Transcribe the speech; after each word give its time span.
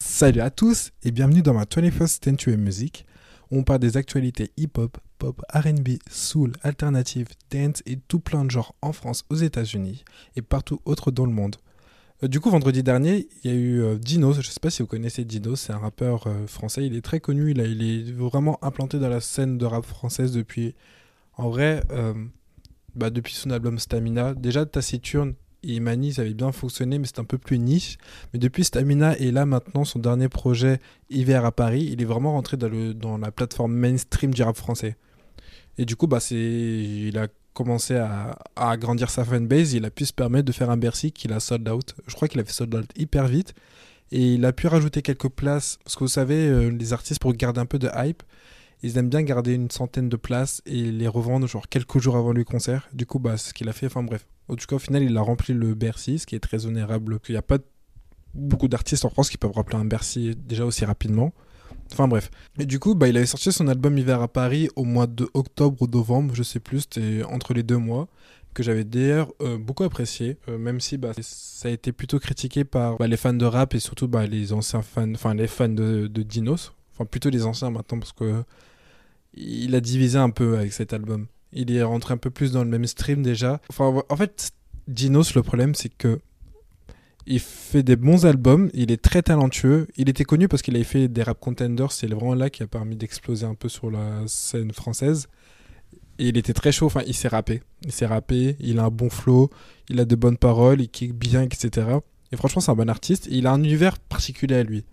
Salut 0.00 0.40
à 0.40 0.50
tous 0.50 0.92
et 1.02 1.10
bienvenue 1.10 1.42
dans 1.42 1.54
ma 1.54 1.64
21st 1.64 2.24
Century 2.24 2.56
Music 2.56 3.04
où 3.50 3.58
on 3.58 3.64
parle 3.64 3.80
des 3.80 3.96
actualités 3.96 4.52
hip-hop, 4.56 4.96
pop, 5.18 5.42
RB, 5.52 5.98
soul, 6.08 6.52
alternative, 6.62 7.28
dance 7.50 7.82
et 7.84 7.96
tout 7.96 8.20
plein 8.20 8.44
de 8.44 8.50
genres 8.50 8.74
en 8.80 8.92
France, 8.92 9.24
aux 9.28 9.34
États-Unis 9.34 10.04
et 10.36 10.42
partout 10.42 10.80
autre 10.84 11.10
dans 11.10 11.26
le 11.26 11.32
monde. 11.32 11.56
Euh, 12.22 12.28
du 12.28 12.38
coup, 12.38 12.50
vendredi 12.50 12.82
dernier, 12.82 13.28
il 13.42 13.50
y 13.50 13.54
a 13.54 13.56
eu 13.56 13.80
euh, 13.80 13.98
Dinos. 13.98 14.40
Je 14.40 14.48
sais 14.48 14.60
pas 14.60 14.70
si 14.70 14.82
vous 14.82 14.88
connaissez 14.88 15.24
Dinos, 15.24 15.60
c'est 15.60 15.72
un 15.72 15.78
rappeur 15.78 16.26
euh, 16.26 16.46
français. 16.46 16.86
Il 16.86 16.94
est 16.94 17.02
très 17.02 17.18
connu, 17.18 17.50
il, 17.50 17.60
est 17.60 18.12
vraiment 18.12 18.62
implanté 18.62 18.98
dans 18.98 19.08
la 19.08 19.20
scène 19.20 19.58
de 19.58 19.66
rap 19.66 19.84
française 19.84 20.32
depuis. 20.32 20.74
En 21.36 21.50
vrai, 21.50 21.82
euh, 21.90 22.14
bah, 22.94 23.10
depuis 23.10 23.34
son 23.34 23.50
album 23.50 23.78
Stamina. 23.78 24.34
Déjà, 24.34 24.64
Taciturne 24.64 25.34
et 25.62 25.80
Mani, 25.80 26.14
ça 26.14 26.22
avait 26.22 26.34
bien 26.34 26.52
fonctionné, 26.52 26.98
mais 26.98 27.06
c'est 27.06 27.18
un 27.18 27.24
peu 27.24 27.38
plus 27.38 27.58
niche. 27.58 27.98
Mais 28.32 28.38
depuis 28.38 28.64
Stamina 28.64 29.18
et 29.18 29.30
là 29.32 29.44
maintenant, 29.44 29.84
son 29.84 29.98
dernier 29.98 30.28
projet 30.28 30.80
Hiver 31.10 31.44
à 31.44 31.52
Paris, 31.52 31.88
il 31.92 32.00
est 32.00 32.04
vraiment 32.04 32.32
rentré 32.32 32.56
dans, 32.56 33.18
la 33.18 33.30
plateforme 33.32 33.72
mainstream 33.74 34.32
du 34.32 34.42
rap 34.42 34.56
français. 34.56 34.96
Et 35.76 35.84
du 35.84 35.96
coup, 35.96 36.06
bah, 36.06 36.18
il 36.30 37.18
a 37.18 37.28
commencé 37.54 37.96
à, 37.96 38.38
à 38.54 38.70
agrandir 38.70 39.10
sa 39.10 39.24
fanbase. 39.24 39.72
Il 39.74 39.84
a 39.84 39.90
pu 39.90 40.06
se 40.06 40.12
permettre 40.12 40.44
de 40.44 40.52
faire 40.52 40.70
un 40.70 40.76
Bercy 40.76 41.12
qu'il 41.12 41.32
a 41.32 41.40
sold 41.40 41.68
out. 41.68 41.94
Je 42.06 42.14
crois 42.14 42.28
qu'il 42.28 42.40
a 42.40 42.44
fait 42.44 42.52
sold 42.52 42.74
out 42.74 42.90
hyper 42.96 43.26
vite. 43.26 43.54
Et 44.10 44.34
il 44.34 44.44
a 44.44 44.52
pu 44.52 44.68
rajouter 44.68 45.02
quelques 45.02 45.28
places. 45.28 45.78
Parce 45.84 45.96
que 45.96 46.00
vous 46.00 46.08
savez, 46.08 46.48
euh, 46.48 46.68
les 46.68 46.92
artistes, 46.92 47.20
pour 47.20 47.32
garder 47.32 47.60
un 47.60 47.66
peu 47.66 47.78
de 47.78 47.90
hype, 47.94 48.22
ils 48.82 48.98
aiment 48.98 49.08
bien 49.08 49.22
garder 49.22 49.54
une 49.54 49.70
centaine 49.70 50.08
de 50.08 50.16
places 50.16 50.62
et 50.66 50.90
les 50.92 51.08
revendre 51.08 51.46
genre 51.46 51.68
quelques 51.68 51.98
jours 51.98 52.16
avant 52.16 52.32
le 52.32 52.44
concert. 52.44 52.88
Du 52.92 53.06
coup, 53.06 53.18
bah, 53.18 53.36
ce 53.36 53.52
qu'il 53.52 53.68
a 53.68 53.72
fait. 53.72 53.86
Enfin 53.86 54.02
bref. 54.02 54.26
En 54.48 54.56
tout 54.56 54.66
cas, 54.66 54.76
au 54.76 54.78
final, 54.78 55.02
il 55.02 55.16
a 55.16 55.20
rempli 55.20 55.52
le 55.52 55.74
Bercy, 55.74 56.20
ce 56.20 56.26
qui 56.26 56.34
est 56.34 56.40
très 56.40 56.64
honorable. 56.64 57.18
Il 57.28 57.32
n'y 57.32 57.38
a 57.38 57.42
pas 57.42 57.58
beaucoup 58.34 58.68
d'artistes 58.68 59.04
en 59.04 59.10
France 59.10 59.30
qui 59.30 59.36
peuvent 59.36 59.52
remplir 59.52 59.78
un 59.78 59.84
Bercy 59.84 60.34
déjà 60.36 60.64
aussi 60.64 60.84
rapidement. 60.84 61.32
Enfin 61.92 62.08
bref. 62.08 62.30
Et 62.58 62.66
du 62.66 62.78
coup, 62.78 62.94
bah, 62.94 63.08
il 63.08 63.16
avait 63.16 63.26
sorti 63.26 63.52
son 63.52 63.68
album 63.68 63.96
Hiver 63.98 64.22
à 64.22 64.28
Paris 64.28 64.68
au 64.76 64.84
mois 64.84 65.06
de 65.06 65.28
octobre 65.34 65.82
ou 65.82 65.86
novembre, 65.86 66.34
je 66.34 66.42
sais 66.42 66.60
plus, 66.60 66.80
c'était 66.80 67.22
entre 67.24 67.54
les 67.54 67.62
deux 67.62 67.76
mois, 67.76 68.08
que 68.54 68.62
j'avais 68.62 68.84
d'ailleurs 68.84 69.32
euh, 69.40 69.58
beaucoup 69.58 69.84
apprécié, 69.84 70.36
euh, 70.48 70.58
même 70.58 70.80
si 70.80 70.98
bah, 70.98 71.12
ça 71.20 71.68
a 71.68 71.70
été 71.70 71.92
plutôt 71.92 72.18
critiqué 72.18 72.64
par 72.64 72.96
bah, 72.98 73.06
les 73.06 73.16
fans 73.16 73.32
de 73.32 73.44
rap 73.44 73.74
et 73.74 73.80
surtout 73.80 74.08
bah, 74.08 74.26
les 74.26 74.52
anciens 74.52 74.82
fans, 74.82 75.12
enfin 75.14 75.34
les 75.34 75.46
fans 75.46 75.68
de 75.68 76.08
Dinos, 76.08 76.72
enfin 76.98 77.06
plutôt 77.06 77.30
les 77.30 77.44
anciens 77.44 77.70
maintenant 77.70 77.98
parce 77.98 78.12
que 78.12 78.42
il 79.34 79.74
a 79.74 79.80
divisé 79.80 80.18
un 80.18 80.30
peu 80.30 80.58
avec 80.58 80.72
cet 80.72 80.92
album. 80.92 81.26
Il 81.52 81.70
est 81.70 81.82
rentré 81.82 82.14
un 82.14 82.18
peu 82.18 82.30
plus 82.30 82.52
dans 82.52 82.64
le 82.64 82.70
même 82.70 82.86
stream 82.86 83.22
déjà. 83.22 83.60
Enfin, 83.70 84.02
en 84.08 84.16
fait, 84.16 84.50
Dinos, 84.88 85.34
le 85.34 85.42
problème, 85.42 85.74
c'est 85.74 85.88
que 85.88 86.18
il 87.26 87.40
fait 87.40 87.82
des 87.82 87.96
bons 87.96 88.24
albums, 88.24 88.70
il 88.72 88.90
est 88.90 89.02
très 89.02 89.22
talentueux. 89.22 89.86
Il 89.96 90.08
était 90.08 90.24
connu 90.24 90.48
parce 90.48 90.62
qu'il 90.62 90.74
avait 90.76 90.84
fait 90.84 91.08
des 91.08 91.22
rap 91.22 91.38
contenders, 91.38 91.92
c'est 91.92 92.06
vraiment 92.06 92.34
là 92.34 92.48
qui 92.48 92.62
a 92.62 92.66
permis 92.66 92.96
d'exploser 92.96 93.44
un 93.44 93.54
peu 93.54 93.68
sur 93.68 93.90
la 93.90 94.22
scène 94.26 94.72
française. 94.72 95.28
Et 96.18 96.28
il 96.28 96.38
était 96.38 96.54
très 96.54 96.72
chaud, 96.72 96.86
enfin 96.86 97.02
il 97.06 97.14
s'est 97.14 97.28
rappé. 97.28 97.62
Il 97.84 97.92
s'est 97.92 98.06
rappé, 98.06 98.56
il 98.60 98.78
a 98.78 98.84
un 98.84 98.90
bon 98.90 99.10
flow, 99.10 99.50
il 99.90 100.00
a 100.00 100.06
de 100.06 100.16
bonnes 100.16 100.38
paroles, 100.38 100.80
il 100.80 100.88
kick 100.88 101.12
bien, 101.12 101.42
etc. 101.42 101.98
Et 102.32 102.36
franchement 102.36 102.62
c'est 102.62 102.70
un 102.70 102.76
bon 102.76 102.88
artiste, 102.88 103.28
il 103.30 103.46
a 103.46 103.52
un 103.52 103.62
univers 103.62 103.98
particulier 103.98 104.56
à 104.56 104.62
lui. 104.62 104.84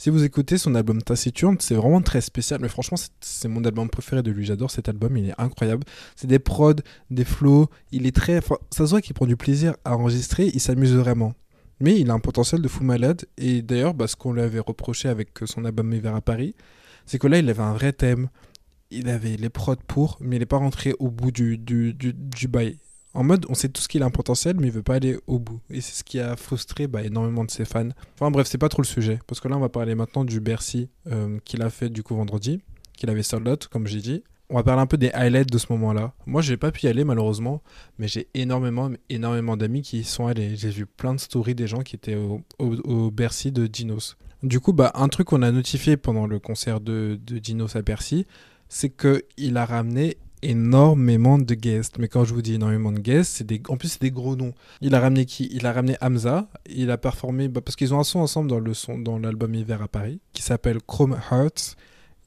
Si 0.00 0.10
vous 0.10 0.22
écoutez 0.22 0.58
son 0.58 0.76
album 0.76 1.02
Taciturne, 1.02 1.56
c'est 1.58 1.74
vraiment 1.74 2.00
très 2.00 2.20
spécial, 2.20 2.60
mais 2.62 2.68
franchement 2.68 2.96
c'est- 3.20 3.48
mon 3.48 3.64
album 3.64 3.88
préféré 3.90 4.22
de 4.22 4.30
lui, 4.30 4.44
j'adore 4.46 4.70
cet 4.70 4.88
album, 4.88 5.16
il 5.16 5.28
est 5.30 5.34
incroyable. 5.40 5.82
C'est 6.14 6.28
des 6.28 6.38
prods, 6.38 6.74
des 7.10 7.24
flows, 7.24 7.68
il 7.90 8.06
est 8.06 8.14
très... 8.14 8.38
enfin, 8.38 8.56
ça 8.70 8.86
se 8.86 8.90
voit 8.90 9.00
qu'il 9.00 9.14
prend 9.14 9.26
du 9.26 9.36
plaisir 9.36 9.74
à 9.84 9.96
enregistrer, 9.96 10.50
il 10.54 10.60
s'amuse 10.60 10.94
vraiment. 10.94 11.34
Mais 11.80 11.98
il 11.98 12.10
a 12.10 12.14
un 12.14 12.20
potentiel 12.20 12.60
de 12.62 12.68
fou 12.68 12.82
malade. 12.84 13.24
Et 13.36 13.62
d'ailleurs, 13.62 13.94
bah, 13.94 14.08
ce 14.08 14.16
qu'on 14.16 14.32
lui 14.32 14.40
avait 14.40 14.58
reproché 14.58 15.08
avec 15.08 15.40
euh, 15.42 15.46
son 15.46 15.64
album 15.64 15.92
Hiver 15.92 16.14
à 16.14 16.20
Paris, 16.20 16.56
c'est 17.06 17.18
que 17.20 17.28
là, 17.28 17.38
il 17.38 17.48
avait 17.48 17.62
un 17.62 17.72
vrai 17.72 17.92
thème. 17.92 18.30
Il 18.90 19.08
avait 19.08 19.36
les 19.36 19.48
prods 19.48 19.76
pour, 19.86 20.16
mais 20.20 20.36
il 20.36 20.38
n'est 20.40 20.46
pas 20.46 20.56
rentré 20.56 20.94
au 20.98 21.08
bout 21.08 21.30
du, 21.30 21.56
du, 21.56 21.94
du, 21.94 22.12
du 22.14 22.48
bail. 22.48 22.78
En 23.14 23.24
mode, 23.24 23.46
on 23.48 23.54
sait 23.54 23.68
tous 23.68 23.88
qu'il 23.88 24.02
a 24.02 24.06
un 24.06 24.10
potentiel, 24.10 24.56
mais 24.60 24.66
il 24.66 24.72
veut 24.72 24.82
pas 24.82 24.96
aller 24.96 25.18
au 25.26 25.38
bout. 25.38 25.60
Et 25.70 25.80
c'est 25.80 25.94
ce 25.94 26.04
qui 26.04 26.20
a 26.20 26.36
frustré 26.36 26.86
bah, 26.86 27.02
énormément 27.02 27.44
de 27.44 27.50
ses 27.50 27.64
fans. 27.64 27.88
Enfin 28.14 28.30
bref, 28.30 28.46
c'est 28.46 28.58
pas 28.58 28.68
trop 28.68 28.82
le 28.82 28.86
sujet. 28.86 29.18
Parce 29.26 29.40
que 29.40 29.48
là, 29.48 29.56
on 29.56 29.60
va 29.60 29.68
parler 29.68 29.94
maintenant 29.94 30.24
du 30.24 30.40
Bercy 30.40 30.88
euh, 31.06 31.38
qu'il 31.44 31.62
a 31.62 31.70
fait 31.70 31.88
du 31.88 32.02
coup 32.02 32.14
vendredi, 32.14 32.60
qu'il 32.96 33.08
avait 33.10 33.22
sold 33.22 33.48
out, 33.48 33.68
comme 33.68 33.86
j'ai 33.86 34.00
dit. 34.00 34.22
On 34.50 34.56
va 34.56 34.62
parler 34.62 34.80
un 34.80 34.86
peu 34.86 34.96
des 34.96 35.10
highlights 35.10 35.50
de 35.50 35.58
ce 35.58 35.66
moment-là. 35.70 36.14
Moi, 36.26 36.40
j'ai 36.40 36.56
pas 36.56 36.70
pu 36.70 36.86
y 36.86 36.88
aller 36.88 37.04
malheureusement, 37.04 37.62
mais 37.98 38.08
j'ai 38.08 38.28
énormément, 38.34 38.90
énormément 39.10 39.56
d'amis 39.56 39.82
qui 39.82 40.04
sont 40.04 40.26
allés. 40.26 40.56
J'ai 40.56 40.70
vu 40.70 40.86
plein 40.86 41.14
de 41.14 41.20
stories 41.20 41.54
des 41.54 41.66
gens 41.66 41.80
qui 41.80 41.96
étaient 41.96 42.16
au, 42.58 43.10
Bercy 43.10 43.52
de 43.52 43.66
Dinos. 43.66 44.16
Du 44.42 44.60
coup, 44.60 44.72
bah, 44.72 44.92
un 44.94 45.08
truc 45.08 45.28
qu'on 45.28 45.42
a 45.42 45.50
notifié 45.50 45.96
pendant 45.96 46.26
le 46.26 46.38
concert 46.38 46.80
de 46.80 47.18
Dinos 47.26 47.76
à 47.76 47.82
Bercy, 47.82 48.26
c'est 48.68 48.90
qu'il 48.90 49.56
a 49.56 49.64
ramené 49.64 50.16
énormément 50.42 51.38
de 51.38 51.54
guests. 51.54 51.98
Mais 51.98 52.08
quand 52.08 52.24
je 52.24 52.34
vous 52.34 52.42
dis 52.42 52.54
énormément 52.54 52.92
de 52.92 52.98
guests, 52.98 53.36
c'est 53.36 53.46
des... 53.46 53.60
en 53.68 53.76
plus 53.76 53.88
c'est 53.88 54.02
des 54.02 54.10
gros 54.10 54.36
noms. 54.36 54.54
Il 54.80 54.94
a 54.94 55.00
ramené 55.00 55.24
qui? 55.24 55.48
Il 55.52 55.66
a 55.66 55.72
ramené 55.72 55.96
Hamza. 56.00 56.48
Il 56.68 56.90
a 56.90 56.98
performé 56.98 57.48
bah, 57.48 57.60
parce 57.60 57.76
qu'ils 57.76 57.94
ont 57.94 58.00
un 58.00 58.04
son 58.04 58.20
ensemble 58.20 58.48
dans 58.48 58.60
le 58.60 58.74
son 58.74 58.98
dans 58.98 59.18
l'album 59.18 59.54
Hiver 59.54 59.82
à 59.82 59.88
Paris 59.88 60.20
qui 60.32 60.42
s'appelle 60.42 60.78
Chrome 60.86 61.18
Hearts. 61.30 61.76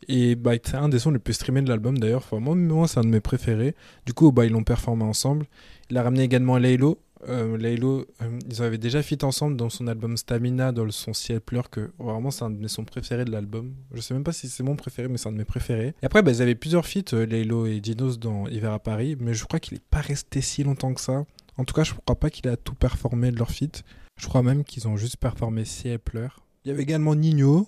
Et 0.07 0.35
bah, 0.35 0.53
c'est 0.63 0.75
un 0.75 0.89
des 0.89 0.99
sons 0.99 1.11
les 1.11 1.19
plus 1.19 1.33
streamés 1.33 1.61
de 1.61 1.69
l'album 1.69 1.97
d'ailleurs. 1.97 2.23
Enfin, 2.29 2.39
moi, 2.39 2.87
c'est 2.87 2.99
un 2.99 3.03
de 3.03 3.07
mes 3.07 3.19
préférés. 3.19 3.75
Du 4.05 4.13
coup, 4.13 4.31
bah, 4.31 4.45
ils 4.45 4.51
l'ont 4.51 4.63
performé 4.63 5.03
ensemble. 5.03 5.45
Il 5.89 5.97
a 5.97 6.03
ramené 6.03 6.23
également 6.23 6.57
Laylo. 6.57 6.99
Euh, 7.27 7.57
Laylo, 7.57 8.05
euh, 8.21 8.39
ils 8.49 8.61
avaient 8.61 8.77
déjà 8.77 9.01
fit 9.01 9.17
ensemble 9.23 9.55
dans 9.55 9.69
son 9.69 9.87
album 9.87 10.17
Stamina, 10.17 10.71
dans 10.71 10.85
le 10.85 10.91
son 10.91 11.13
Ciel 11.13 11.41
pleure, 11.41 11.69
que 11.69 11.91
vraiment 11.99 12.31
c'est 12.31 12.43
un 12.43 12.49
de 12.49 12.57
mes 12.57 12.67
sons 12.67 12.85
préférés 12.85 13.25
de 13.25 13.31
l'album. 13.31 13.73
Je 13.93 14.01
sais 14.01 14.13
même 14.13 14.23
pas 14.23 14.33
si 14.33 14.49
c'est 14.49 14.63
mon 14.63 14.75
préféré, 14.75 15.07
mais 15.07 15.17
c'est 15.17 15.29
un 15.29 15.31
de 15.31 15.37
mes 15.37 15.45
préférés. 15.45 15.93
Et 16.01 16.05
après, 16.05 16.21
bah, 16.21 16.31
ils 16.31 16.41
avaient 16.41 16.55
plusieurs 16.55 16.85
feats, 16.85 17.13
euh, 17.13 17.25
Laylo 17.25 17.65
et 17.65 17.79
Dinos, 17.79 18.19
dans 18.19 18.47
Hiver 18.47 18.73
à 18.73 18.79
Paris, 18.79 19.15
mais 19.19 19.33
je 19.33 19.45
crois 19.45 19.59
qu'il 19.59 19.77
est 19.77 19.85
pas 19.89 20.01
resté 20.01 20.41
si 20.41 20.63
longtemps 20.63 20.93
que 20.93 21.01
ça. 21.01 21.25
En 21.57 21.65
tout 21.65 21.73
cas, 21.73 21.83
je 21.83 21.93
crois 21.93 22.19
pas 22.19 22.29
qu'il 22.29 22.47
a 22.47 22.57
tout 22.57 22.75
performé 22.75 23.31
de 23.31 23.37
leur 23.37 23.51
feat. 23.51 23.83
Je 24.19 24.27
crois 24.27 24.43
même 24.43 24.63
qu'ils 24.63 24.87
ont 24.87 24.97
juste 24.97 25.17
performé 25.17 25.65
Ciel 25.65 25.99
pleure. 25.99 26.45
Il 26.65 26.69
y 26.69 26.71
avait 26.71 26.83
également 26.83 27.15
Nino, 27.15 27.67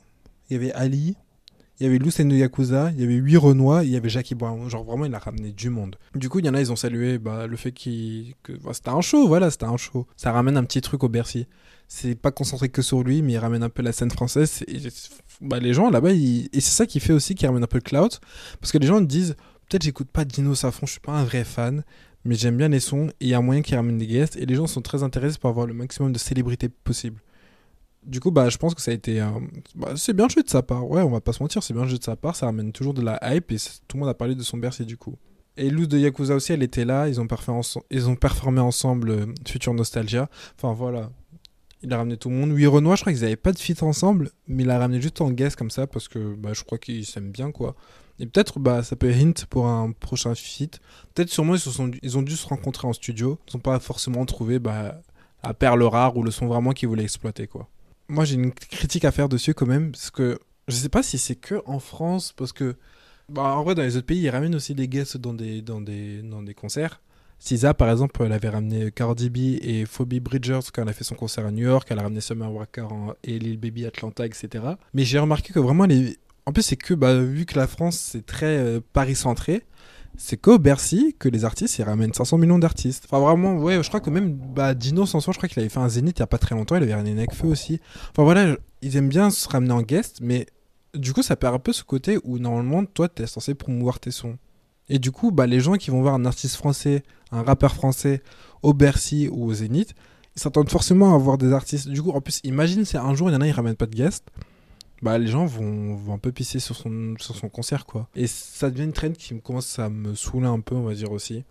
il 0.49 0.53
y 0.53 0.55
avait 0.55 0.73
Ali, 0.73 1.15
il 1.79 1.83
y 1.83 1.89
avait 1.89 1.97
Lucien 1.97 2.25
de 2.25 2.35
Yakuza, 2.35 2.91
il 2.91 3.01
y 3.01 3.03
avait 3.03 3.15
8 3.15 3.37
Renois, 3.37 3.83
il 3.83 3.89
y 3.89 3.95
avait 3.95 4.09
Jackie 4.09 4.35
Brown. 4.35 4.69
Genre 4.69 4.83
vraiment, 4.83 5.05
il 5.05 5.15
a 5.15 5.19
ramené 5.19 5.51
du 5.51 5.69
monde. 5.69 5.95
Du 6.15 6.29
coup, 6.29 6.39
il 6.39 6.45
y 6.45 6.49
en 6.49 6.53
a, 6.53 6.61
ils 6.61 6.71
ont 6.71 6.75
salué 6.75 7.17
bah, 7.17 7.47
le 7.47 7.57
fait 7.57 7.71
que 7.71 8.53
bah, 8.63 8.71
c'était 8.73 8.89
un 8.89 9.01
show, 9.01 9.27
voilà, 9.27 9.49
c'était 9.49 9.65
un 9.65 9.77
show. 9.77 10.07
Ça 10.15 10.31
ramène 10.31 10.55
un 10.55 10.63
petit 10.63 10.81
truc 10.81 11.03
au 11.03 11.09
Bercy. 11.09 11.47
C'est 11.87 12.15
pas 12.15 12.31
concentré 12.31 12.69
que 12.69 12.81
sur 12.81 13.03
lui, 13.03 13.21
mais 13.21 13.33
il 13.33 13.37
ramène 13.37 13.63
un 13.63 13.69
peu 13.69 13.81
la 13.81 13.91
scène 13.91 14.11
française. 14.11 14.63
Et, 14.67 14.77
bah, 15.41 15.59
les 15.59 15.73
gens 15.73 15.89
là-bas, 15.89 16.11
et 16.11 16.47
c'est 16.53 16.61
ça 16.61 16.85
qui 16.85 16.99
fait 16.99 17.13
aussi 17.13 17.33
qu'il 17.35 17.47
ramène 17.47 17.63
un 17.63 17.67
peu 17.67 17.77
le 17.77 17.81
clout. 17.81 18.19
Parce 18.59 18.71
que 18.71 18.77
les 18.77 18.87
gens 18.87 19.01
disent 19.01 19.35
peut-être 19.67 19.83
j'écoute 19.83 20.09
pas 20.11 20.25
Dinos 20.25 20.63
à 20.65 20.71
fond, 20.71 20.85
je 20.85 20.91
suis 20.91 20.99
pas 20.99 21.13
un 21.13 21.23
vrai 21.23 21.43
fan, 21.43 21.83
mais 22.23 22.35
j'aime 22.35 22.57
bien 22.57 22.69
les 22.69 22.79
sons 22.79 23.07
et 23.19 23.25
il 23.25 23.27
y 23.29 23.33
a 23.33 23.41
moyen 23.41 23.61
qu'il 23.61 23.75
ramène 23.75 23.97
des 23.97 24.07
guests. 24.07 24.35
Et 24.35 24.45
les 24.45 24.55
gens 24.55 24.67
sont 24.67 24.81
très 24.81 25.01
intéressés 25.01 25.37
pour 25.39 25.49
avoir 25.49 25.65
le 25.65 25.73
maximum 25.73 26.13
de 26.13 26.19
célébrités 26.19 26.69
possible. 26.69 27.19
Du 28.05 28.19
coup, 28.19 28.31
bah, 28.31 28.49
je 28.49 28.57
pense 28.57 28.75
que 28.75 28.81
ça 28.81 28.91
a 28.91 28.93
été. 28.93 29.21
euh, 29.21 29.27
bah, 29.75 29.93
c'est 29.95 30.13
bien 30.13 30.27
joué 30.27 30.43
de 30.43 30.49
sa 30.49 30.61
part. 30.61 30.89
Ouais, 30.89 31.01
on 31.01 31.09
va 31.09 31.21
pas 31.21 31.33
se 31.33 31.41
mentir, 31.41 31.63
c'est 31.63 31.73
bien 31.73 31.85
joué 31.87 31.97
de 31.97 32.03
sa 32.03 32.15
part. 32.15 32.35
Ça 32.35 32.45
ramène 32.47 32.71
toujours 32.71 32.93
de 32.93 33.01
la 33.01 33.19
hype 33.35 33.51
et 33.51 33.57
tout 33.87 33.97
le 33.97 34.01
monde 34.01 34.09
a 34.09 34.13
parlé 34.13 34.35
de 34.35 34.43
son 34.43 34.57
Bercy 34.57 34.85
du 34.85 34.97
coup. 34.97 35.15
Et 35.55 35.69
Luz 35.69 35.87
de 35.87 35.97
Yakuza 35.97 36.35
aussi, 36.35 36.53
elle 36.53 36.63
était 36.63 36.85
là. 36.85 37.07
Ils 37.07 37.21
ont, 37.21 37.27
ils 37.91 38.09
ont 38.09 38.15
performé 38.15 38.59
ensemble 38.59 39.09
euh, 39.09 39.25
Future 39.47 39.73
Nostalgia. 39.73 40.29
Enfin 40.57 40.73
voilà. 40.73 41.11
Il 41.83 41.93
a 41.93 41.97
ramené 41.97 42.17
tout 42.17 42.29
le 42.29 42.35
monde. 42.35 42.51
Oui, 42.51 42.65
Renoir, 42.65 42.95
je 42.95 43.03
crois 43.03 43.13
qu'ils 43.13 43.25
avaient 43.25 43.35
pas 43.35 43.51
de 43.51 43.59
feat 43.59 43.83
ensemble, 43.83 44.31
mais 44.47 44.63
il 44.63 44.69
a 44.69 44.79
ramené 44.79 45.01
juste 45.01 45.19
en 45.19 45.31
guest 45.31 45.57
comme 45.57 45.69
ça 45.69 45.85
parce 45.85 46.07
que 46.07 46.33
bah, 46.35 46.53
je 46.53 46.63
crois 46.63 46.77
qu'ils 46.77 47.05
s'aiment 47.05 47.31
bien 47.31 47.51
quoi. 47.51 47.75
Et 48.19 48.25
peut-être 48.25 48.59
bah, 48.59 48.83
ça 48.83 48.95
peut 48.95 49.11
hint 49.11 49.45
pour 49.49 49.67
un 49.67 49.91
prochain 49.91 50.33
feat. 50.33 50.79
Peut-être 51.13 51.29
sûrement 51.29 51.55
ils, 51.55 51.59
se 51.59 51.71
sont, 51.71 51.91
ils 52.01 52.17
ont 52.17 52.21
dû 52.21 52.35
se 52.35 52.47
rencontrer 52.47 52.87
en 52.87 52.93
studio. 52.93 53.37
Ils 53.47 53.57
n'ont 53.57 53.61
pas 53.61 53.79
forcément 53.79 54.25
trouvé 54.25 54.59
bah, 54.59 55.01
la 55.43 55.53
perle 55.53 55.83
rare 55.83 56.15
ou 56.15 56.23
le 56.23 56.31
son 56.31 56.47
vraiment 56.47 56.71
qu'ils 56.71 56.87
voulaient 56.87 57.03
exploiter 57.03 57.47
quoi 57.47 57.69
moi 58.07 58.25
j'ai 58.25 58.35
une 58.35 58.51
critique 58.51 59.05
à 59.05 59.11
faire 59.11 59.29
dessus 59.29 59.53
quand 59.53 59.65
même 59.65 59.91
parce 59.91 60.11
que 60.11 60.39
je 60.67 60.75
sais 60.75 60.89
pas 60.89 61.03
si 61.03 61.17
c'est 61.17 61.35
que 61.35 61.61
en 61.65 61.79
France 61.79 62.33
parce 62.33 62.53
que 62.53 62.75
bah, 63.29 63.55
en 63.55 63.63
vrai 63.63 63.75
dans 63.75 63.81
les 63.83 63.97
autres 63.97 64.05
pays 64.05 64.21
ils 64.21 64.29
ramènent 64.29 64.55
aussi 64.55 64.75
des 64.75 64.87
guests 64.87 65.17
dans 65.17 65.33
des 65.33 65.61
dans 65.61 65.81
des 65.81 66.21
dans 66.21 66.41
des 66.41 66.53
concerts. 66.53 67.01
Sisa 67.39 67.73
par 67.73 67.89
exemple 67.89 68.23
elle 68.23 68.31
avait 68.31 68.49
ramené 68.49 68.91
Cardi 68.91 69.29
B 69.29 69.37
et 69.61 69.85
Phoebe 69.85 70.19
Bridgers 70.19 70.59
quand 70.73 70.81
elle 70.81 70.89
a 70.89 70.93
fait 70.93 71.03
son 71.03 71.15
concert 71.15 71.45
à 71.45 71.51
New 71.51 71.65
York 71.65 71.85
elle 71.89 71.99
a 71.99 72.03
ramené 72.03 72.21
Summer 72.21 72.49
Walker 72.49 72.87
et 73.23 73.37
Lil 73.37 73.57
Baby 73.57 73.85
Atlanta 73.85 74.25
etc 74.25 74.63
mais 74.93 75.03
j'ai 75.03 75.19
remarqué 75.19 75.51
que 75.51 75.59
vraiment 75.59 75.85
les 75.85 76.17
en 76.45 76.53
plus 76.53 76.63
c'est 76.63 76.77
que 76.77 76.93
bah, 76.93 77.19
vu 77.19 77.45
que 77.45 77.57
la 77.57 77.67
France 77.67 77.97
c'est 77.99 78.25
très 78.25 78.57
euh, 78.57 78.79
Paris 78.93 79.15
centré 79.15 79.63
c'est 80.17 80.37
qu'au 80.37 80.59
Bercy 80.59 81.15
que 81.17 81.29
les 81.29 81.45
artistes 81.45 81.77
ils 81.79 81.83
ramènent 81.83 82.13
500 82.13 82.37
millions 82.37 82.59
d'artistes. 82.59 83.05
Enfin 83.07 83.19
vraiment, 83.19 83.57
ouais, 83.57 83.81
je 83.81 83.87
crois 83.87 83.99
que 83.99 84.09
même 84.09 84.33
bah, 84.33 84.73
Dino 84.73 85.05
Sanson, 85.05 85.31
je 85.31 85.37
crois 85.37 85.49
qu'il 85.49 85.59
avait 85.59 85.69
fait 85.69 85.79
un 85.79 85.89
Zénith 85.89 86.17
il 86.17 86.21
y 86.21 86.23
a 86.23 86.27
pas 86.27 86.37
très 86.37 86.55
longtemps, 86.55 86.75
il 86.75 86.83
avait 86.83 86.93
ramené 86.93 87.13
Nekfeu 87.13 87.47
aussi. 87.47 87.79
Enfin 88.11 88.23
voilà, 88.23 88.55
ils 88.81 88.95
aiment 88.97 89.09
bien 89.09 89.29
se 89.29 89.47
ramener 89.49 89.73
en 89.73 89.81
guest, 89.81 90.19
mais 90.21 90.45
du 90.93 91.13
coup 91.13 91.23
ça 91.23 91.35
perd 91.35 91.55
un 91.55 91.59
peu 91.59 91.73
ce 91.73 91.83
côté 91.83 92.19
où 92.23 92.37
normalement 92.39 92.85
toi 92.85 93.09
t'es 93.09 93.27
censé 93.27 93.55
promouvoir 93.55 93.99
tes 93.99 94.11
sons. 94.11 94.37
Et 94.89 94.99
du 94.99 95.11
coup, 95.11 95.31
bah, 95.31 95.47
les 95.47 95.59
gens 95.59 95.73
qui 95.73 95.91
vont 95.91 96.01
voir 96.01 96.13
un 96.13 96.25
artiste 96.25 96.55
français, 96.55 97.03
un 97.31 97.43
rappeur 97.43 97.73
français 97.73 98.21
au 98.61 98.73
Bercy 98.73 99.29
ou 99.31 99.45
au 99.45 99.53
Zénith, 99.53 99.93
ils 100.35 100.41
s'attendent 100.41 100.69
forcément 100.69 101.15
à 101.15 101.17
voir 101.17 101.37
des 101.37 101.53
artistes. 101.53 101.87
Du 101.87 102.01
coup, 102.01 102.11
en 102.11 102.21
plus, 102.21 102.39
imagine, 102.43 102.85
c'est 102.85 102.97
un 102.97 103.15
jour, 103.15 103.29
il 103.29 103.33
y 103.33 103.35
en 103.35 103.41
a, 103.41 103.47
ils 103.47 103.51
ramènent 103.51 103.75
pas 103.75 103.85
de 103.85 103.95
guest. 103.95 104.25
Bah, 105.03 105.17
les 105.17 105.27
gens 105.27 105.45
vont, 105.45 105.95
vont 105.95 106.13
un 106.13 106.17
peu 106.17 106.31
pisser 106.31 106.59
sur 106.59 106.77
son, 106.77 107.15
sur 107.19 107.35
son 107.35 107.49
concert, 107.49 107.85
quoi. 107.85 108.07
Et 108.15 108.25
ça 108.25 108.69
devient 108.69 108.85
une 108.85 108.93
trend 108.93 109.11
qui 109.11 109.33
me 109.33 109.41
commence 109.41 109.77
à 109.77 109.89
me 109.89 110.15
saouler 110.15 110.47
un 110.47 110.61
peu, 110.61 110.75
on 110.75 110.83
va 110.83 110.93
dire 110.93 111.11
aussi. 111.11 111.43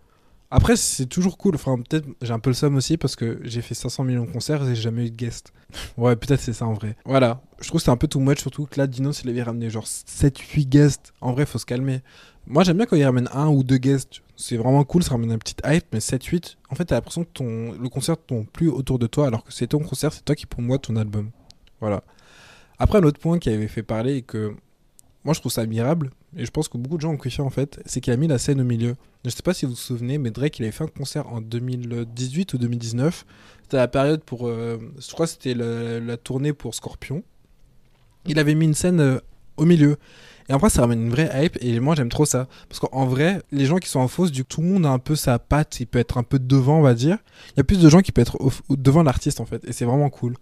Après, 0.50 0.74
c'est 0.74 1.04
toujours 1.04 1.36
cool. 1.36 1.54
Enfin, 1.56 1.76
peut-être 1.76 2.06
j'ai 2.22 2.32
un 2.32 2.38
peu 2.38 2.48
le 2.48 2.54
somme 2.54 2.76
aussi 2.76 2.96
parce 2.96 3.14
que 3.14 3.40
j'ai 3.42 3.60
fait 3.60 3.74
500 3.74 4.04
millions 4.04 4.24
de 4.24 4.30
concerts 4.30 4.62
et 4.62 4.74
j'ai 4.74 4.80
jamais 4.80 5.06
eu 5.06 5.10
de 5.10 5.16
guest. 5.16 5.52
ouais, 5.98 6.16
peut-être 6.16 6.40
c'est 6.40 6.54
ça 6.54 6.64
en 6.64 6.72
vrai. 6.72 6.96
Voilà. 7.04 7.42
Je 7.60 7.68
trouve 7.68 7.78
que 7.80 7.84
c'est 7.84 7.90
un 7.90 7.98
peu 7.98 8.08
too 8.08 8.20
much, 8.20 8.40
surtout 8.40 8.64
que 8.64 8.80
là, 8.80 8.86
Dinos, 8.86 9.20
il 9.22 9.28
avait 9.28 9.42
ramené 9.42 9.68
genre 9.68 9.84
7-8 9.84 10.66
guests. 10.66 11.12
En 11.20 11.32
vrai, 11.32 11.44
faut 11.44 11.58
se 11.58 11.66
calmer. 11.66 12.00
Moi, 12.46 12.64
j'aime 12.64 12.78
bien 12.78 12.86
quand 12.86 12.96
il 12.96 13.04
ramène 13.04 13.28
un 13.34 13.48
ou 13.48 13.62
deux 13.64 13.76
guests. 13.76 14.22
C'est 14.34 14.56
vraiment 14.56 14.82
cool, 14.84 15.02
ça 15.02 15.10
ramène 15.10 15.30
une 15.30 15.38
petite 15.38 15.60
hype, 15.66 15.84
mais 15.92 15.98
7-8, 15.98 16.56
en 16.70 16.74
fait, 16.74 16.86
t'as 16.86 16.94
l'impression 16.94 17.24
que 17.24 17.42
le 17.42 17.88
concert 17.90 18.16
tombe 18.16 18.46
plus 18.46 18.70
autour 18.70 18.98
de 18.98 19.06
toi 19.06 19.26
alors 19.26 19.44
que 19.44 19.52
c'est 19.52 19.66
ton 19.66 19.80
concert, 19.80 20.12
c'est 20.12 20.24
toi 20.24 20.34
qui 20.34 20.46
moi 20.58 20.78
ton 20.78 20.96
album. 20.96 21.30
Voilà. 21.80 22.02
Après, 22.82 22.98
un 22.98 23.04
autre 23.04 23.20
point 23.20 23.38
qui 23.38 23.48
avait 23.48 23.68
fait 23.68 23.84
parler 23.84 24.16
et 24.16 24.22
que 24.22 24.56
moi 25.24 25.34
je 25.34 25.38
trouve 25.38 25.52
ça 25.52 25.60
admirable, 25.60 26.10
et 26.36 26.44
je 26.44 26.50
pense 26.50 26.68
que 26.68 26.76
beaucoup 26.76 26.96
de 26.96 27.02
gens 27.02 27.12
ont 27.12 27.16
kiffé 27.16 27.40
en 27.40 27.48
fait, 27.48 27.80
c'est 27.86 28.00
qu'il 28.00 28.12
a 28.12 28.16
mis 28.16 28.26
la 28.26 28.38
scène 28.38 28.60
au 28.60 28.64
milieu. 28.64 28.96
Je 29.24 29.30
sais 29.30 29.44
pas 29.44 29.54
si 29.54 29.66
vous 29.66 29.70
vous 29.70 29.76
souvenez, 29.76 30.18
mais 30.18 30.32
Drake 30.32 30.58
il 30.58 30.64
avait 30.64 30.72
fait 30.72 30.82
un 30.82 30.88
concert 30.88 31.28
en 31.28 31.40
2018 31.40 32.54
ou 32.54 32.58
2019. 32.58 33.24
C'était 33.62 33.76
la 33.76 33.86
période 33.86 34.24
pour. 34.24 34.48
Euh, 34.48 34.78
je 34.98 35.12
crois 35.12 35.26
que 35.26 35.32
c'était 35.32 35.54
la, 35.54 36.16
tournée 36.16 36.52
pour 36.52 36.74
Scorpion. 36.74 37.22
Il 38.26 38.40
avait 38.40 38.56
mis 38.56 38.64
une 38.64 38.74
scène 38.74 38.98
euh, 38.98 39.20
au 39.56 39.64
milieu. 39.64 39.96
Et 40.48 40.52
après, 40.52 40.68
ça 40.68 40.80
ramène 40.80 41.02
une 41.02 41.10
vraie 41.10 41.30
hype. 41.32 41.56
Et 41.60 41.78
moi, 41.78 41.94
j'aime 41.94 42.08
trop 42.08 42.24
ça. 42.24 42.48
Parce 42.68 42.80
qu'en 42.80 43.06
vrai, 43.06 43.42
les 43.52 43.64
gens 43.64 43.78
qui 43.78 43.88
sont 43.88 44.00
en 44.00 44.08
fausse, 44.08 44.32
du 44.32 44.42
coup, 44.42 44.48
tout 44.48 44.60
le 44.60 44.66
monde 44.66 44.86
a 44.86 44.90
un 44.90 44.98
peu 44.98 45.14
sa 45.14 45.38
patte. 45.38 45.78
Il 45.78 45.86
peut 45.86 46.00
être 46.00 46.18
un 46.18 46.24
peu 46.24 46.40
devant, 46.40 46.80
on 46.80 46.82
va 46.82 46.94
dire. 46.94 47.18
Il 47.50 47.58
y 47.58 47.60
a 47.60 47.64
plus 47.64 47.78
de 47.78 47.88
gens 47.88 48.00
qui 48.00 48.10
peuvent 48.10 48.24
être 48.24 48.38
devant 48.70 49.04
l'artiste, 49.04 49.40
en 49.40 49.46
fait. 49.46 49.64
Et 49.68 49.72
c'est 49.72 49.84
vraiment 49.84 50.10
cool. 50.10 50.34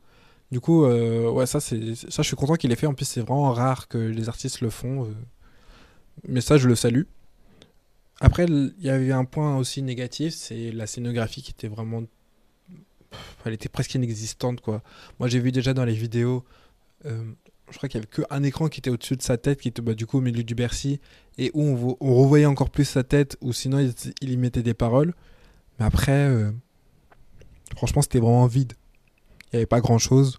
Du 0.52 0.60
coup, 0.60 0.84
euh, 0.84 1.30
ouais, 1.30 1.46
ça, 1.46 1.60
c'est, 1.60 1.94
ça, 1.94 2.22
je 2.22 2.26
suis 2.26 2.36
content 2.36 2.54
qu'il 2.56 2.72
ait 2.72 2.76
fait. 2.76 2.86
En 2.86 2.94
plus, 2.94 3.04
c'est 3.04 3.20
vraiment 3.20 3.52
rare 3.52 3.88
que 3.88 3.98
les 3.98 4.28
artistes 4.28 4.60
le 4.60 4.70
font. 4.70 5.08
Mais 6.26 6.40
ça, 6.40 6.58
je 6.58 6.68
le 6.68 6.74
salue. 6.74 7.04
Après, 8.20 8.44
il 8.44 8.74
y 8.80 8.90
avait 8.90 9.12
un 9.12 9.24
point 9.24 9.56
aussi 9.56 9.82
négatif, 9.82 10.34
c'est 10.34 10.72
la 10.72 10.86
scénographie 10.86 11.42
qui 11.42 11.52
était 11.52 11.68
vraiment. 11.68 12.02
Elle 13.44 13.54
était 13.54 13.70
presque 13.70 13.94
inexistante, 13.94 14.60
quoi. 14.60 14.82
Moi, 15.18 15.28
j'ai 15.28 15.40
vu 15.40 15.52
déjà 15.52 15.72
dans 15.72 15.86
les 15.86 15.94
vidéos, 15.94 16.44
euh, 17.06 17.24
je 17.70 17.76
crois 17.78 17.88
qu'il 17.88 17.98
y 18.00 18.04
avait 18.04 18.24
qu'un 18.24 18.42
écran 18.42 18.68
qui 18.68 18.80
était 18.80 18.90
au-dessus 18.90 19.16
de 19.16 19.22
sa 19.22 19.38
tête, 19.38 19.60
qui 19.60 19.68
était 19.68 19.82
bah, 19.82 19.94
du 19.94 20.06
coup 20.06 20.18
au 20.18 20.20
milieu 20.20 20.44
du 20.44 20.54
Bercy, 20.54 21.00
et 21.38 21.50
où 21.54 21.62
on, 21.62 21.96
on 22.00 22.14
revoyait 22.14 22.46
encore 22.46 22.70
plus 22.70 22.84
sa 22.84 23.02
tête, 23.02 23.38
ou 23.40 23.52
sinon 23.52 23.78
il, 24.20 24.30
y 24.30 24.36
mettait 24.36 24.62
des 24.62 24.74
paroles. 24.74 25.14
Mais 25.78 25.86
après, 25.86 26.12
euh, 26.12 26.52
franchement, 27.74 28.02
c'était 28.02 28.20
vraiment 28.20 28.46
vide. 28.46 28.74
Il 29.52 29.56
n'y 29.56 29.58
avait 29.58 29.66
pas 29.66 29.80
grand-chose. 29.80 30.38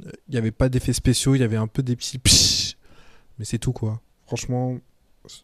Il 0.00 0.32
n'y 0.32 0.38
avait 0.38 0.50
pas 0.50 0.68
d'effets 0.68 0.92
spéciaux, 0.92 1.34
il 1.34 1.40
y 1.40 1.44
avait 1.44 1.56
un 1.56 1.66
peu 1.66 1.82
des 1.82 1.96
petits 1.96 2.18
psh, 2.24 2.76
mais 3.38 3.44
c'est 3.44 3.58
tout, 3.58 3.72
quoi. 3.72 4.00
Franchement, 4.26 4.78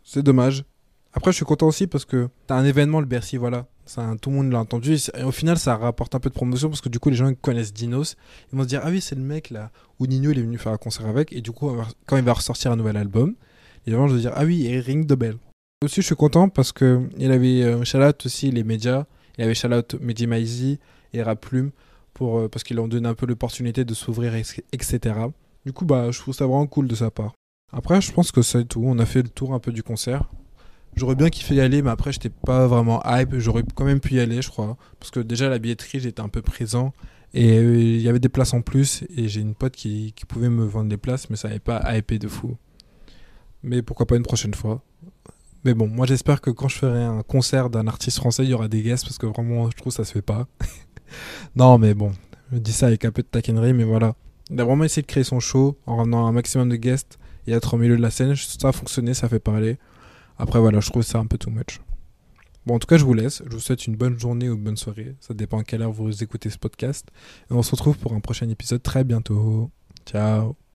c'est 0.04 0.22
dommage. 0.22 0.64
Après, 1.12 1.32
je 1.32 1.36
suis 1.36 1.44
content 1.44 1.66
aussi 1.66 1.86
parce 1.86 2.04
que 2.04 2.28
t'as 2.46 2.56
un 2.56 2.64
événement, 2.64 3.00
le 3.00 3.06
Bercy, 3.06 3.36
voilà. 3.36 3.66
Ça, 3.86 4.14
tout 4.20 4.30
le 4.30 4.36
monde 4.36 4.52
l'a 4.52 4.58
entendu. 4.58 4.96
Et 5.14 5.22
au 5.22 5.30
final, 5.30 5.58
ça 5.58 5.76
rapporte 5.76 6.14
un 6.14 6.20
peu 6.20 6.28
de 6.28 6.34
promotion 6.34 6.68
parce 6.68 6.80
que 6.80 6.88
du 6.88 6.98
coup, 6.98 7.08
les 7.08 7.16
gens 7.16 7.32
connaissent 7.34 7.72
Dinos. 7.72 8.16
Ils 8.52 8.56
vont 8.56 8.64
se 8.64 8.68
dire 8.68 8.82
Ah 8.84 8.90
oui, 8.90 9.00
c'est 9.00 9.14
le 9.14 9.22
mec 9.22 9.50
là 9.50 9.70
où 9.98 10.06
Nino 10.06 10.30
est 10.30 10.34
venu 10.34 10.58
faire 10.58 10.72
un 10.72 10.76
concert 10.76 11.06
avec. 11.06 11.32
Et 11.32 11.40
du 11.40 11.52
coup, 11.52 11.70
quand 12.04 12.16
il 12.16 12.24
va 12.24 12.32
ressortir 12.32 12.72
un 12.72 12.76
nouvel 12.76 12.96
album, 12.96 13.34
les 13.86 13.92
gens 13.92 14.06
vont 14.06 14.14
se 14.14 14.20
dire 14.20 14.32
Ah 14.34 14.44
oui, 14.44 14.66
et 14.66 14.78
Ring 14.80 15.06
the 15.06 15.14
Bell. 15.14 15.36
Aussi, 15.84 16.02
je 16.02 16.06
suis 16.06 16.16
content 16.16 16.48
parce 16.48 16.72
que 16.72 17.08
il 17.16 17.30
avait 17.30 17.62
euh, 17.62 17.78
aussi 17.78 18.50
les 18.50 18.64
médias. 18.64 19.06
Il 19.38 19.44
avait 19.44 19.54
shout 19.54 19.72
out 19.72 19.94
Mehdi 20.00 20.26
Maizi 20.26 20.80
et 21.12 21.22
Raplume 21.22 21.70
pour, 22.16 22.38
euh, 22.38 22.48
parce 22.48 22.64
qu'ils 22.64 22.80
ont 22.80 22.88
donné 22.88 23.06
un 23.06 23.14
peu 23.14 23.26
l'opportunité 23.26 23.84
de 23.84 23.92
s'ouvrir, 23.92 24.34
etc. 24.34 24.98
Du 25.66 25.74
coup, 25.74 25.84
bah, 25.84 26.10
je 26.10 26.18
trouve 26.18 26.34
ça 26.34 26.46
vraiment 26.46 26.66
cool 26.66 26.88
de 26.88 26.94
sa 26.94 27.10
part. 27.10 27.34
Après, 27.72 28.00
je 28.00 28.10
pense 28.10 28.32
que 28.32 28.40
c'est 28.40 28.64
tout. 28.64 28.82
On 28.84 28.98
a 28.98 29.04
fait 29.04 29.22
le 29.22 29.28
tour 29.28 29.52
un 29.52 29.58
peu 29.58 29.70
du 29.70 29.82
concert. 29.82 30.30
J'aurais 30.94 31.14
bien 31.14 31.28
kiffé 31.28 31.56
y 31.56 31.60
aller, 31.60 31.82
mais 31.82 31.90
après, 31.90 32.12
j'étais 32.12 32.30
pas 32.30 32.66
vraiment 32.66 33.02
hype. 33.04 33.36
J'aurais 33.36 33.64
quand 33.74 33.84
même 33.84 34.00
pu 34.00 34.14
y 34.14 34.20
aller, 34.20 34.40
je 34.40 34.48
crois. 34.48 34.78
Parce 34.98 35.10
que 35.10 35.20
déjà, 35.20 35.50
la 35.50 35.58
billetterie, 35.58 36.00
j'étais 36.00 36.22
un 36.22 36.30
peu 36.30 36.40
présent. 36.40 36.94
Et 37.34 37.58
euh, 37.58 37.76
il 37.76 38.00
y 38.00 38.08
avait 38.08 38.18
des 38.18 38.30
places 38.30 38.54
en 38.54 38.62
plus. 38.62 39.04
Et 39.14 39.28
j'ai 39.28 39.42
une 39.42 39.54
pote 39.54 39.76
qui, 39.76 40.14
qui, 40.16 40.24
pouvait 40.24 40.48
me 40.48 40.64
vendre 40.64 40.88
des 40.88 40.96
places, 40.96 41.28
mais 41.28 41.36
ça 41.36 41.48
n'avait 41.48 41.60
pas 41.60 41.82
hypé 41.94 42.18
de 42.18 42.28
fou. 42.28 42.56
Mais 43.62 43.82
pourquoi 43.82 44.06
pas 44.06 44.16
une 44.16 44.22
prochaine 44.22 44.54
fois. 44.54 44.82
Mais 45.66 45.74
bon, 45.74 45.88
moi, 45.88 46.06
j'espère 46.06 46.40
que 46.40 46.50
quand 46.50 46.68
je 46.68 46.78
ferai 46.78 47.02
un 47.02 47.22
concert 47.22 47.70
d'un 47.70 47.88
artiste 47.88 48.18
français, 48.18 48.44
il 48.44 48.50
y 48.50 48.54
aura 48.54 48.68
des 48.68 48.82
guests. 48.82 49.04
Parce 49.04 49.18
que 49.18 49.26
vraiment, 49.26 49.68
je 49.68 49.76
trouve 49.76 49.92
ça 49.92 50.04
se 50.04 50.12
fait 50.12 50.22
pas. 50.22 50.46
non, 51.56 51.76
mais 51.76 51.92
bon, 51.92 52.12
je 52.52 52.58
dis 52.58 52.72
ça 52.72 52.86
avec 52.86 53.04
un 53.04 53.10
peu 53.10 53.22
de 53.22 53.26
taquinerie, 53.26 53.72
mais 53.72 53.82
voilà. 53.82 54.14
Il 54.48 54.60
a 54.60 54.64
vraiment 54.64 54.84
essayé 54.84 55.02
de 55.02 55.08
créer 55.08 55.24
son 55.24 55.40
show 55.40 55.76
en 55.86 55.96
ramenant 55.96 56.28
un 56.28 56.32
maximum 56.32 56.68
de 56.68 56.76
guests 56.76 57.18
et 57.48 57.52
être 57.52 57.74
au 57.74 57.78
milieu 57.78 57.96
de 57.96 58.02
la 58.02 58.10
scène. 58.10 58.36
Ça 58.36 58.68
a 58.68 58.72
fonctionné, 58.72 59.12
ça 59.12 59.28
fait 59.28 59.40
parler. 59.40 59.76
Après, 60.38 60.60
voilà, 60.60 60.78
je 60.78 60.88
trouve 60.88 61.02
ça 61.02 61.18
un 61.18 61.26
peu 61.26 61.36
too 61.36 61.50
much. 61.50 61.80
Bon, 62.64 62.76
en 62.76 62.78
tout 62.78 62.86
cas, 62.86 62.96
je 62.96 63.04
vous 63.04 63.14
laisse. 63.14 63.42
Je 63.44 63.54
vous 63.54 63.60
souhaite 63.60 63.88
une 63.88 63.96
bonne 63.96 64.18
journée 64.20 64.48
ou 64.48 64.54
une 64.54 64.62
bonne 64.62 64.76
soirée. 64.76 65.16
Ça 65.18 65.34
dépend 65.34 65.58
à 65.58 65.64
quelle 65.64 65.82
heure 65.82 65.92
vous 65.92 66.22
écoutez 66.22 66.48
ce 66.48 66.58
podcast. 66.58 67.08
Et 67.50 67.54
on 67.54 67.62
se 67.62 67.72
retrouve 67.72 67.98
pour 67.98 68.12
un 68.12 68.20
prochain 68.20 68.48
épisode 68.48 68.84
très 68.84 69.02
bientôt. 69.02 69.70
Ciao 70.04 70.56